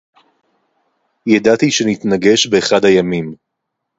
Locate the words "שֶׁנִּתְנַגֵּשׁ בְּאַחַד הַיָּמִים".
1.71-3.35